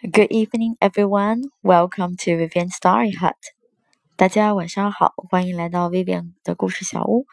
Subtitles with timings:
[0.00, 1.50] Good evening, everyone.
[1.60, 3.34] Welcome to Vivian Story Hut.
[4.14, 7.26] 大家晚上好，欢迎来到 Vivian 的故事小屋。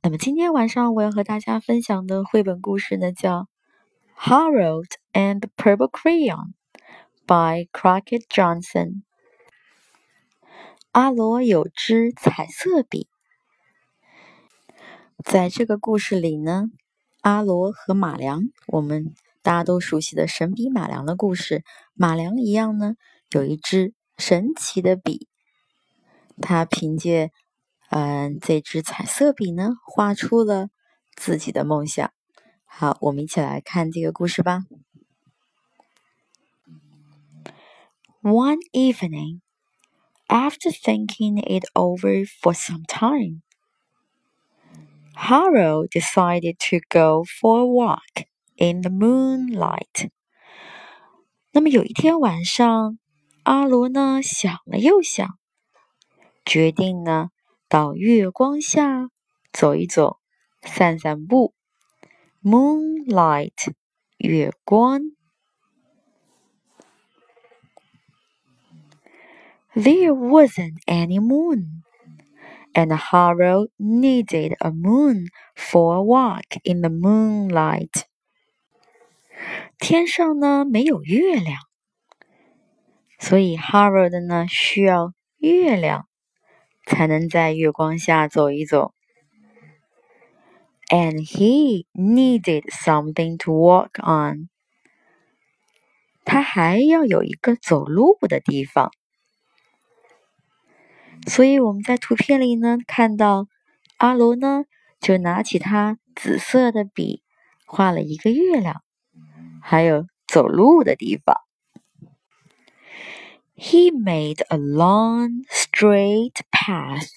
[0.00, 3.48] 那么今天晚上我要和大家分享的绘本故事呢，叫
[4.28, 6.52] 《Harold and Purple Crayon》
[7.26, 9.02] by Crockett Johnson。
[10.92, 13.08] 阿罗有支彩色笔。
[15.24, 16.66] 在这个故事里呢，
[17.22, 19.16] 阿罗和马良，我们。
[19.44, 22.94] 大家都熟悉的神笔马良的故事，马良一样呢，
[23.30, 25.28] 有一支神奇的笔，
[26.40, 27.30] 他凭借
[27.90, 30.70] 嗯这支彩色笔呢，画出了
[31.14, 32.10] 自己的梦想。
[32.64, 34.64] 好，我们一起来看这个故事吧。
[38.22, 39.42] One evening,
[40.26, 43.42] after thinking it over for some time,
[45.14, 48.24] Harold decided to go for a walk.
[48.57, 50.09] In the moonlight。
[51.51, 52.99] 那么有一天晚上，
[53.43, 55.37] 阿罗呢想了又想，
[56.43, 57.29] 决定呢
[57.69, 59.07] 到月光下
[59.53, 60.17] 走一走，
[60.61, 61.53] 散散步。
[62.43, 63.73] Moonlight，
[64.17, 65.01] 月光。
[69.73, 71.83] There wasn't any moon,
[72.73, 78.03] and Harold needed a moon for a walk in the moonlight.
[79.78, 81.58] 天上呢没有月亮，
[83.18, 86.06] 所以 Harold 呢需要月亮
[86.86, 88.92] 才能在月光下走一走。
[90.88, 94.48] And he needed something to walk on。
[96.24, 98.92] 他还要有一个走路的地方。
[101.26, 103.48] 所以我们在图片里呢看到
[103.96, 104.64] 阿罗呢
[105.00, 107.22] 就拿起他紫色的笔
[107.66, 108.83] 画了一个月亮。
[109.63, 111.37] 还有走路的地方。
[113.55, 117.09] He made a long, straight path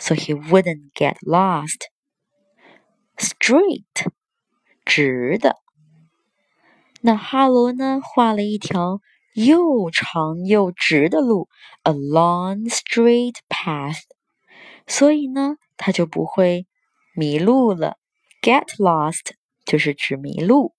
[0.00, 1.88] so he wouldn't get lost.
[3.18, 4.10] Straight，
[4.84, 5.56] 直的。
[7.02, 9.00] 那哈罗呢，画了一条
[9.34, 11.48] 又长又直的路，
[11.82, 14.00] a long, straight path。
[14.86, 16.66] 所以呢，他就不会
[17.14, 17.98] 迷路了。
[18.40, 19.32] Get lost
[19.64, 20.74] 就是指迷路。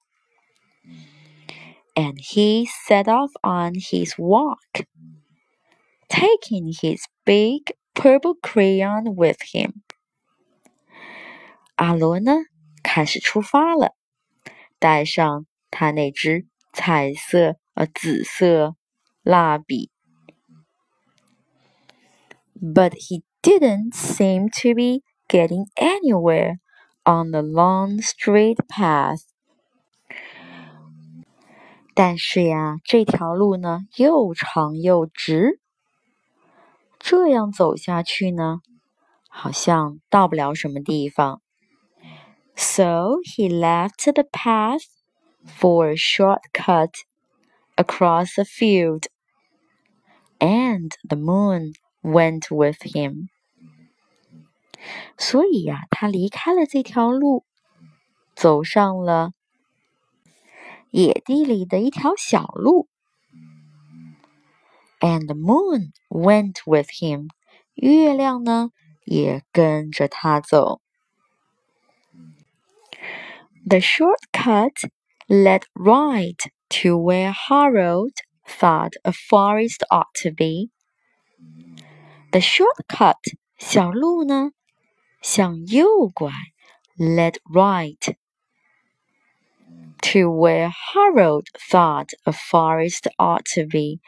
[1.95, 4.85] and he set off on his walk,
[6.07, 9.81] taking his big purple crayon with him.
[11.75, 12.33] 阿罗呢，
[12.83, 13.95] 开始出发了，
[14.79, 18.75] 带上他那支彩色呃紫色
[19.23, 19.91] 蜡笔。
[22.59, 26.57] But he didn't seem to be getting anywhere
[27.03, 29.21] on the long straight path.
[31.93, 35.59] 但是呀，这条路呢又长又直，
[36.99, 38.59] 这样走下去呢，
[39.29, 41.41] 好像到不了什么地方。
[42.55, 44.83] So he left the path
[45.45, 46.91] for a shortcut
[47.75, 49.05] across the field,
[50.39, 53.27] and the moon went with him.
[55.17, 57.43] 所以呀，他离开了这条路，
[58.35, 59.31] 走上了。
[60.91, 62.87] 野地里的一条小路。
[64.99, 67.29] And the moon went with him，
[67.75, 68.71] 月亮呢
[69.05, 70.81] 也跟着他走。
[73.67, 74.89] The shortcut
[75.27, 76.39] led right
[76.69, 78.13] to where Harold
[78.45, 80.71] thought a forest ought to be.
[82.31, 83.17] The shortcut
[83.57, 84.51] 小路呢
[85.21, 86.31] 向右拐，
[86.97, 88.15] led right
[90.11, 93.99] to where Harold thought a forest ought to be。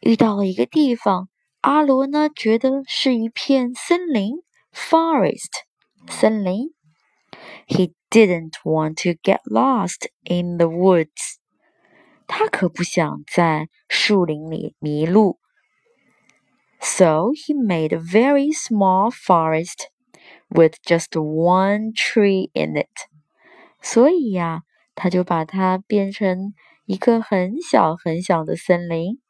[0.00, 1.28] 遇到了一个地方，
[1.60, 4.36] 阿罗呢觉得是一片森林
[4.72, 5.50] （forest）
[6.08, 6.70] 森林。
[7.66, 11.36] He didn't want to get lost in the woods。
[12.26, 15.38] 他可不想在树林里迷路。
[16.80, 19.88] So he made a very small forest
[20.48, 23.08] with just one tree in it。
[23.82, 24.62] 所以呀，
[24.94, 29.20] 他就把它变成一个很小很小的森林，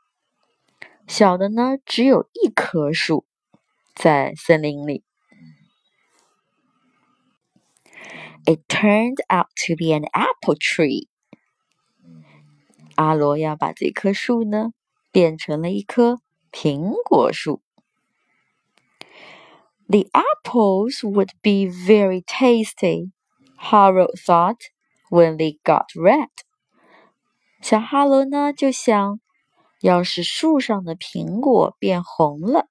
[1.06, 3.26] 小的呢只有一棵树
[3.94, 5.04] 在森林里。
[8.44, 11.08] It turned out to be an apple tree。
[12.94, 14.72] 阿罗要把这棵树呢
[15.12, 16.20] 变成了一棵
[16.50, 17.62] 苹果树。
[19.86, 23.12] The apples would be very tasty,
[23.58, 24.60] Harold thought
[25.12, 26.28] when they got red.
[27.60, 29.20] 小哈罗呢就想，
[29.80, 32.68] 要是树上的苹果变红了，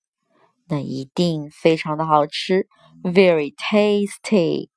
[0.68, 2.68] 那一定非常的好吃，
[3.04, 4.70] very tasty。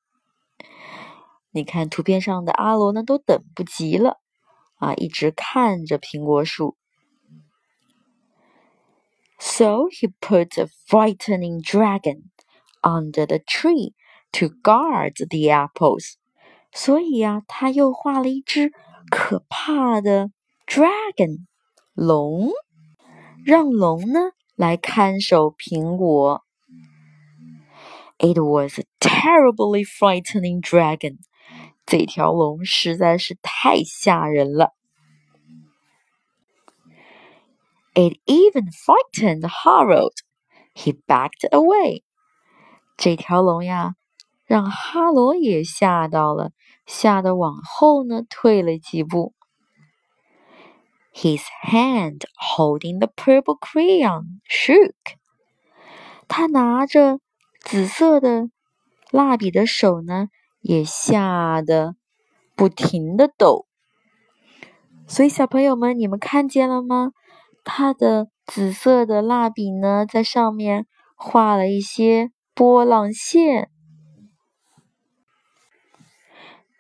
[1.53, 4.21] 你看图片上的阿罗呢，都等不及了
[4.77, 6.77] 啊，一直看着苹果树。
[9.39, 12.31] So he put a frightening dragon
[12.83, 13.95] under the tree
[14.33, 16.15] to guard the apples.
[16.75, 18.73] 所以呀，他又画了一只
[19.11, 20.31] 可怕的
[20.67, 21.47] dragon
[21.95, 22.51] 龙，
[23.45, 26.45] 让龙呢来看守苹果。
[28.19, 31.19] It was a terribly frightening dragon.
[31.87, 34.75] 这条龙实在是太吓人了。
[37.95, 40.13] It even frightened Harold.
[40.75, 42.05] He backed away.
[42.97, 43.95] 这条龙呀，
[44.47, 46.53] 让哈罗也吓到了，
[46.86, 49.34] 吓得往后呢退了几步。
[51.14, 54.94] His hand holding the purple crayon shook.
[56.28, 57.20] 他拿着
[57.62, 58.50] 紫色的
[59.12, 60.28] 蜡笔的手呢？
[60.62, 61.96] 也吓得
[62.56, 63.68] 不停的抖，
[65.06, 67.12] 所以小朋友们，你们看见了吗？
[67.64, 73.70] 他的紫色的蜡笔呢，在上面画了一些波浪线。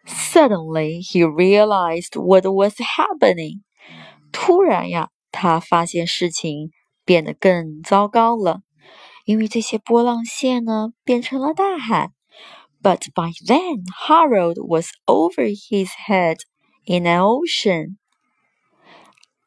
[0.07, 3.63] Suddenly, he realized what was happening.
[4.33, 6.71] 突然呀，他发现事情
[7.05, 8.63] 变得更糟糕了，
[9.25, 12.11] 因为这些波浪线呢，变成了大海。
[12.83, 16.39] But by then Harold was over his head
[16.85, 17.97] in an ocean.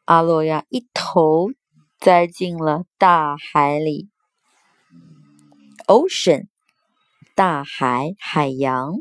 [0.05, 1.50] 阿洛呀，一头
[2.00, 4.09] 栽进了大海里。
[5.88, 6.47] Ocean，
[7.35, 9.00] 大海、海洋。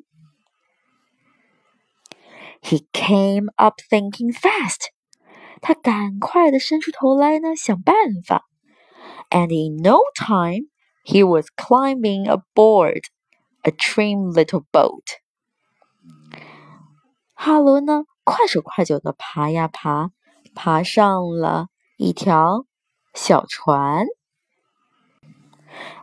[2.67, 4.89] He came up thinking fast.
[5.61, 7.95] 他赶快的伸出头来呢，想办
[8.27, 8.47] 法。
[9.31, 10.69] And in no time,
[11.05, 13.03] he was climbing aboard
[13.63, 15.05] a trim little boat。
[17.35, 20.11] 哈罗呢，快手快脚的爬呀爬，
[20.55, 22.67] 爬上了一条
[23.15, 24.07] 小船。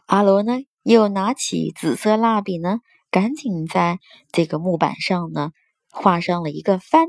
[0.06, 2.80] 阿罗呢，又拿起紫色蜡笔呢，
[3.12, 4.00] 赶紧在
[4.32, 5.52] 这个木板上呢
[5.94, 7.08] 画上了一个帆。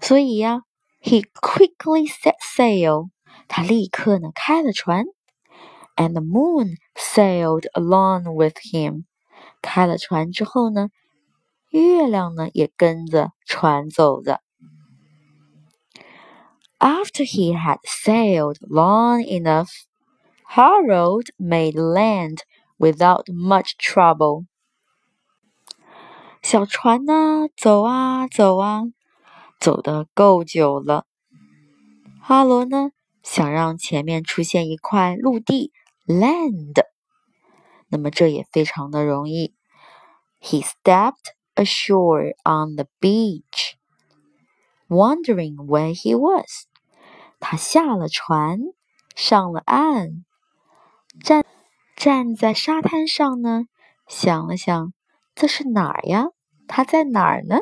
[0.00, 0.62] 所以呀，
[1.00, 3.08] he quickly set sail，
[3.48, 5.06] 他立刻呢开了船，
[5.96, 9.04] and the moon sailed along with him。
[9.62, 10.88] 开了船之后呢，
[11.70, 14.40] 月亮呢也跟着船走着。
[16.78, 19.70] After he had sailed long enough,
[20.50, 22.40] Harold made land
[22.78, 24.44] without much trouble.
[26.49, 28.81] 小船呢，走啊走啊，
[29.59, 31.05] 走得够久了。
[32.23, 32.89] 哈罗呢，
[33.21, 35.71] 想让前面出现一块陆地
[36.07, 36.73] （land）。
[37.89, 39.53] 那么这也非常的容易。
[40.41, 43.73] He stepped ashore on the beach,
[44.87, 46.65] wondering where he was.
[47.39, 48.57] 他下了船，
[49.15, 50.25] 上了岸，
[51.23, 51.45] 站
[51.95, 53.65] 站在沙滩上呢，
[54.07, 54.91] 想了想，
[55.35, 56.29] 这是哪儿呀？
[56.68, 57.58] 他在哪儿呢？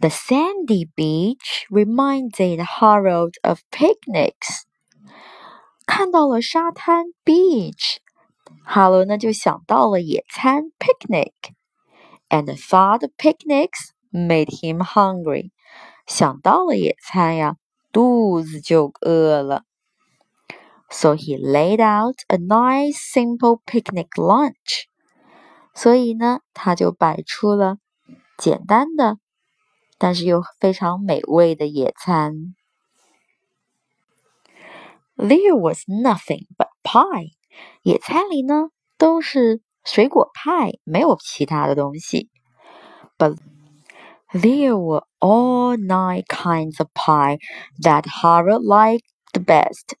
[0.00, 4.62] The sandy beach reminded Harold of picnics.
[5.86, 7.98] 看到了沙滩 beach，
[8.64, 15.50] 哈罗呢就想到了野餐 picnic，and thought picnics made him hungry。
[16.06, 17.56] 想到了野餐呀，
[17.92, 19.64] 肚子就饿了。
[20.90, 24.86] So he laid out a nice simple picnic lunch。
[25.77, 27.77] 所以呢，他就摆出了
[28.35, 29.19] 简单的，
[29.99, 32.55] 但是又非常美味的野餐。
[35.17, 37.33] There was nothing but pie。
[37.83, 42.31] 野餐里呢都是水果派，没有其他的东西。
[43.19, 43.37] But
[44.33, 47.37] there were all nine kinds of pie
[47.83, 49.93] that Harold liked the best。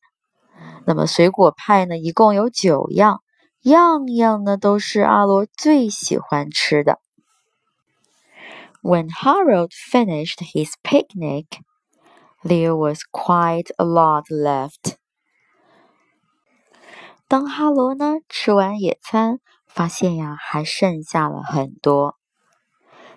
[0.87, 3.21] 那么水果派呢，一共有九样，
[3.62, 6.98] 样样呢都是阿罗最喜欢吃的。
[8.82, 11.46] When Harold finished his picnic,
[12.42, 14.96] there was quite a lot left.
[17.28, 22.16] 当哈罗呢吃完野餐，发现呀还剩下了很多。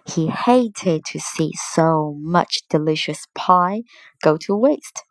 [0.06, 3.84] He hated to see so much delicious pie
[4.22, 5.02] go to waste。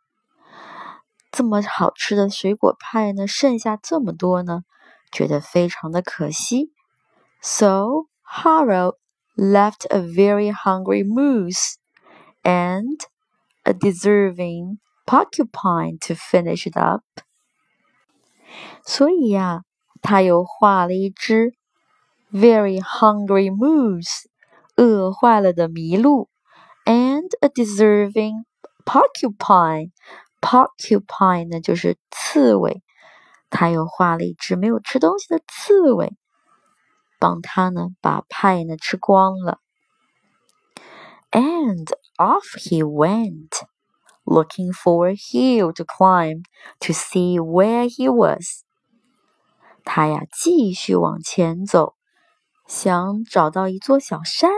[1.32, 4.62] 这么好吃的水果派呢，剩下这么多呢，
[5.12, 6.72] 觉得非常的可惜。
[7.40, 8.96] So Harold
[9.36, 11.74] left a very hungry moose
[12.42, 12.98] and
[13.62, 17.04] a deserving porcupine to finish it up。
[18.84, 19.62] 所以呀，
[20.02, 21.54] 他又画了一只
[22.32, 24.24] very hungry moose，
[24.76, 26.28] 饿坏了的麋鹿，
[26.84, 28.44] and a deserving
[28.84, 32.82] porcupine。porcupine 呢就是刺猬，
[33.49, 36.13] 他又画了一只没有吃东西的刺猬，
[37.19, 39.59] 帮他呢把派呢吃光了。
[41.31, 43.51] And off he went,
[44.23, 46.43] looking for a hill to climb
[46.79, 48.63] to see where he was.
[49.83, 51.95] 他呀继续往前走，
[52.67, 54.51] 想找到一座小山。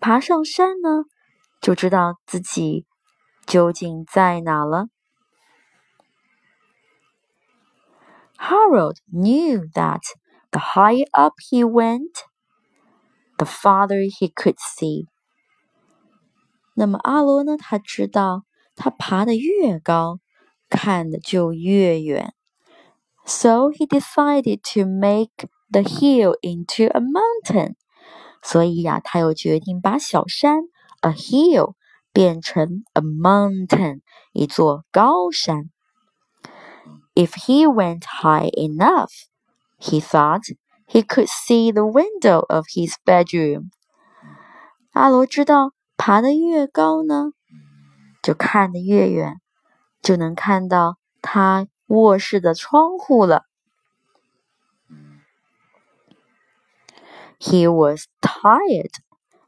[0.00, 1.04] 爬上山呢，
[1.60, 2.86] 就知道自己
[3.46, 4.88] 究竟在哪了。
[8.37, 10.01] Harold knew that
[10.51, 12.23] the higher up he went,
[13.37, 15.07] the farther he could see.
[16.75, 17.57] 那么阿罗呢？
[17.57, 18.43] 他知道，
[18.75, 20.19] 他爬得越高，
[20.69, 22.33] 看的就越远。
[23.25, 27.75] So he decided to make the hill into a mountain.
[28.41, 30.61] 所以呀，他又决定把小山
[31.01, 31.73] a hill
[32.13, 33.99] 变成 a mountain
[34.31, 35.69] 一座高山。
[37.15, 39.11] If he went high enough,
[39.77, 40.43] he thought
[40.87, 43.71] he could see the window of his bedroom.
[44.91, 45.73] 阿罗知道。
[46.01, 47.33] 爬得越高呢，
[48.23, 49.41] 就看得越远，
[50.01, 53.43] 就能看到他卧室的窗户了。
[57.37, 58.93] He was tired,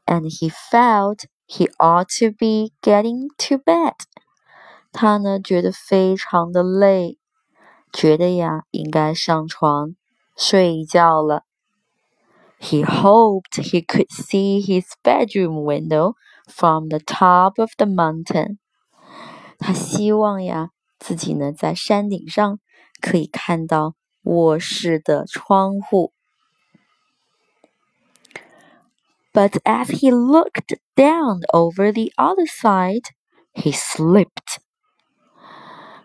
[0.04, 3.94] and he felt he ought to be getting to bed.
[4.92, 7.15] 他呢觉得非常的累，
[7.96, 9.94] 觉得呀应该上床
[10.36, 11.44] 睡觉了。
[12.60, 16.14] He hoped he could see his bedroom window
[16.46, 18.58] from the top of the mountain。
[19.58, 22.58] 他希望呀，自己呢在山顶上
[23.00, 26.12] 可以看到卧室的窗户。
[29.32, 33.06] But as he looked down over the other side,
[33.54, 34.58] he slipped.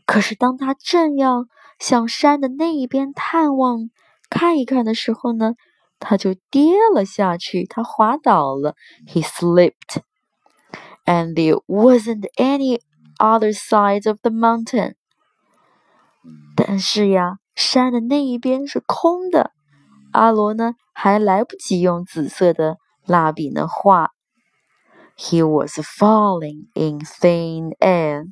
[0.06, 1.46] 可是当他正要
[1.82, 3.90] 向山的那一边探望
[4.30, 5.54] 看一看的时候呢，
[6.00, 8.76] 他就跌了下去，他滑倒了。
[9.08, 10.02] He slipped
[11.06, 12.82] and there wasn't any
[13.18, 14.96] other side of the mountain.
[16.56, 19.52] 但是呀，山的那一边是空的。
[20.12, 24.12] 阿罗呢，还来不及用紫色的蜡笔呢画。
[25.16, 28.26] He was falling in thin air.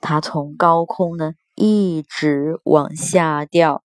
[0.00, 3.82] 他从高空呢 一直往下掉。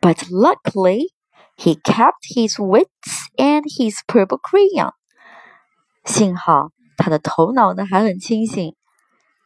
[0.00, 1.08] But luckily,
[1.56, 2.88] he kept his wits
[3.36, 4.92] and his purple crayon.
[6.04, 8.74] 幸好他的头脑呢还很清醒，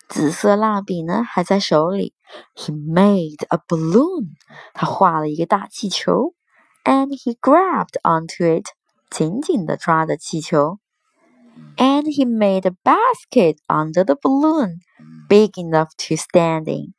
[0.09, 2.15] 紫色蜡笔呢还在手里。
[2.55, 4.37] He made a balloon.
[4.75, 6.35] 他画了一个大气球，
[6.85, 8.67] and he grabbed onto it.
[9.11, 10.79] 紧紧地抓着气球。
[11.77, 14.81] And he made a basket under the balloon,
[15.29, 16.95] big enough to stand in.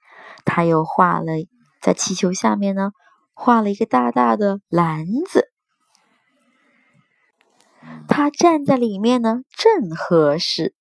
[0.46, 1.34] 他又画了
[1.82, 2.92] 在气球下面呢。
[3.36, 5.50] 画了一个大大的篮子，
[8.08, 10.76] 他站在里面呢，正合适。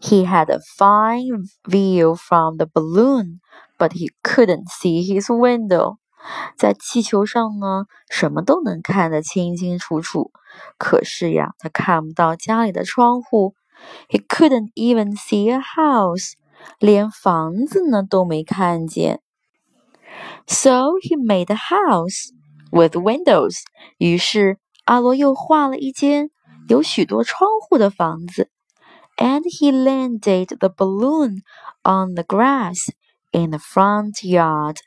[0.00, 3.38] He had a fine view from the balloon,
[3.78, 5.98] but he couldn't see his window.
[6.57, 10.31] 在气球上呢，什么都能看得清清楚楚，
[10.77, 13.53] 可是呀，他看不到家里的窗户。
[14.09, 16.33] He couldn't even see a house，
[16.79, 19.21] 连房子呢都没看见。
[20.47, 22.29] So he made a house
[22.71, 23.57] with windows.
[23.97, 26.29] 于是阿罗又画了一间
[26.69, 28.49] 有许多窗户的房子。
[29.17, 31.41] And he landed the balloon
[31.83, 32.89] on the grass
[33.31, 34.77] in the front yard.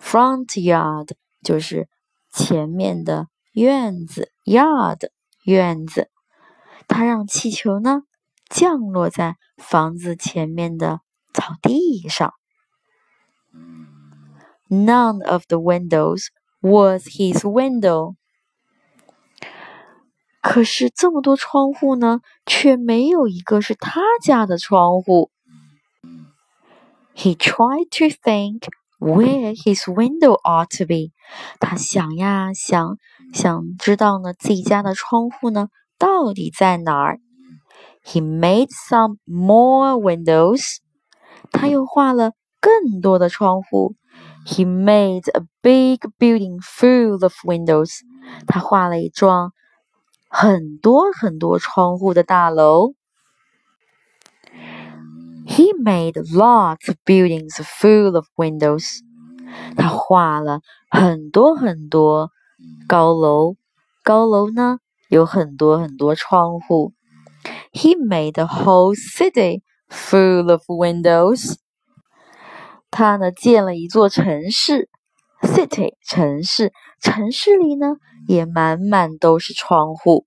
[0.00, 1.10] Front yard
[1.42, 1.88] 就是
[2.32, 5.10] 前面的院子，yard
[5.44, 6.10] 院子。
[6.88, 8.02] 他让气球呢
[8.48, 11.00] 降落在房子前面的
[11.32, 12.32] 草地上。
[14.68, 16.26] None of the windows
[16.60, 18.16] was his window.
[20.40, 25.30] 可是这么多窗户呢，却没有一个是他家的窗户。
[27.16, 28.68] He tried to think
[29.00, 31.12] where his window ought to be.
[31.60, 32.96] 他想呀想，
[33.32, 37.20] 想知道呢自己家的窗户呢到底在哪儿。
[38.04, 40.76] He made some more windows.
[41.52, 43.94] 他又画了更多的窗户。
[44.46, 48.00] he made a big building full of windows.
[48.46, 49.52] 他画了一幢
[50.28, 52.94] 很多很多窗户的大楼。
[55.46, 59.00] He made lots of buildings full of windows.
[59.76, 62.30] 他画了很多很多
[62.88, 63.54] 高楼，
[64.02, 64.78] 高楼呢
[65.08, 66.92] 有很多很多窗户。
[67.72, 71.56] He made the whole city full of windows.
[72.90, 74.88] 他呢建了一座城市，
[75.42, 80.26] city 城市，城市里呢也满满都是窗户。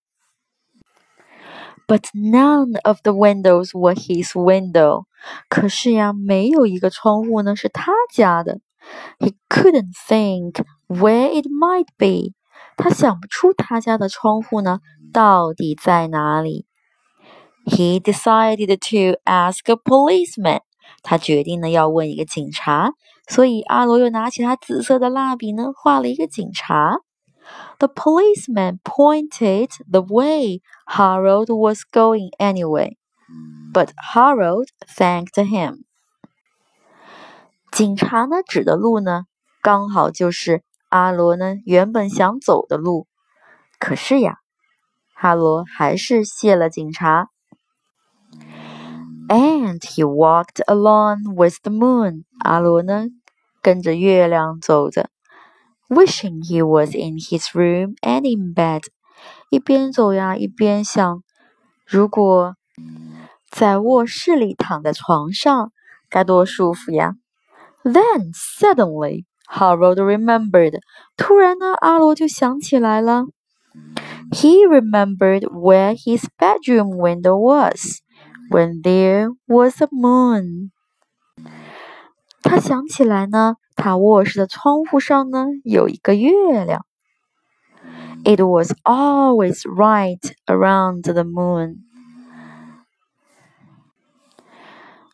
[1.87, 5.05] But none of the windows were his window.
[5.49, 8.59] 可是呀，没有一个窗户呢是他家的。
[9.17, 12.33] He couldn't think where it might be.
[12.77, 14.79] 他想不出他家的窗户呢
[15.11, 16.65] 到底在哪里。
[17.65, 20.61] He decided to ask a policeman.
[21.03, 22.93] 他决定呢要问一个警察，
[23.27, 26.99] 所以阿罗又拿起他紫色的蜡笔呢画了一个警察。
[27.79, 32.97] The policeman pointed the way Harold was going anyway,
[33.73, 35.85] but Harold thanked him.
[37.71, 39.25] 警察呢指的路呢，
[39.61, 43.07] 刚好就是阿罗呢原本想走的路。
[43.79, 44.39] 可是呀，
[45.13, 47.29] 哈罗还是谢了警察。
[49.29, 52.25] And he walked along with the moon.
[52.39, 53.05] 阿罗呢
[53.61, 55.09] 跟着月亮走着
[55.89, 58.83] ，wishing he was in his room and in bed.
[59.49, 61.21] 一边走呀一边想，
[61.85, 62.55] 如果
[63.49, 65.71] 在卧室里躺在床上，
[66.09, 67.15] 该多舒服呀！
[67.83, 70.79] Then suddenly, Harold remembered.
[71.17, 73.25] 突然呢，阿罗就想起来了。
[74.31, 78.01] He remembered where his bedroom window was
[78.51, 80.71] when there was a moon.
[82.43, 86.86] 他想起来呢， 他卧室的窗户上呢有一个月亮。
[88.24, 91.78] It was always right around the moon.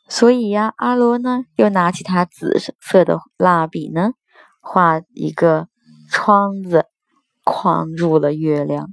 [0.08, 4.12] 所以呀，阿罗呢又拿起他紫色的蜡笔呢，
[4.60, 5.68] 画一个
[6.10, 6.86] 窗子，
[7.44, 8.88] 框住了月亮。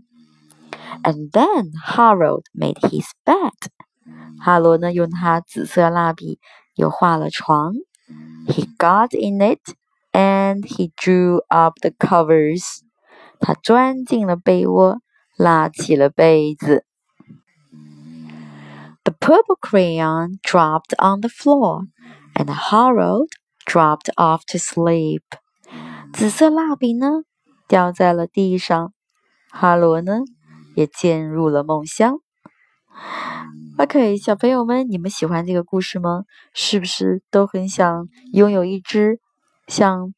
[1.04, 3.52] And then Harold made his bed。
[4.40, 6.40] 哈罗呢用他紫色蜡笔
[6.76, 7.74] 又画了床。
[8.49, 9.61] He got in it
[10.13, 12.81] and he drew up the covers。
[13.41, 15.01] 他钻进了被窝，
[15.37, 16.85] 拉起了被子。
[19.05, 21.89] The purple crayon dropped on the floor,
[22.35, 23.31] and Harold
[23.67, 25.23] dropped off to sleep.
[26.13, 27.23] 紫色蜡笔呢，
[27.67, 28.93] 掉在了地上，
[29.51, 30.21] 哈罗呢，
[30.77, 32.21] 也渐入了梦乡。
[33.78, 36.24] OK，小朋友们，你们喜欢这个故事吗？
[36.54, 39.20] 是不是都很想拥有一支
[39.68, 40.14] 像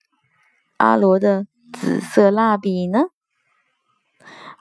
[0.78, 3.04] 阿罗的紫色蜡笔呢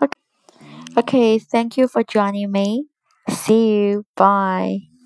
[0.01, 2.89] ？OK，OK，Thank you for joining me.
[3.29, 4.05] See you.
[4.17, 4.98] Bye.